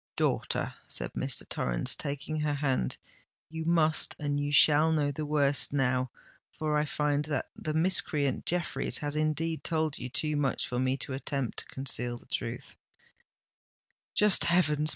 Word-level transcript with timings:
"Daughter," 0.17 0.73
said 0.87 1.13
Mr. 1.13 1.47
Torrens, 1.47 1.95
taking 1.95 2.39
her 2.39 2.55
hand, 2.55 2.97
"you 3.51 3.65
must 3.65 4.15
and 4.17 4.39
you 4.39 4.51
shall 4.51 4.91
know 4.91 5.11
the 5.11 5.27
worst 5.27 5.73
now—for 5.73 6.75
I 6.75 6.85
find 6.85 7.25
that 7.25 7.51
the 7.55 7.75
miscreant 7.75 8.47
Jeffreys 8.47 8.97
has 8.97 9.15
indeed 9.15 9.63
told 9.63 9.99
you 9.99 10.09
too 10.09 10.35
much 10.35 10.67
for 10.67 10.79
me 10.79 10.97
to 10.97 11.13
attempt 11.13 11.59
to 11.59 11.65
conceal 11.65 12.17
the 12.17 12.25
truth——" 12.25 12.77
"Just 14.15 14.45
heavens! 14.45 14.89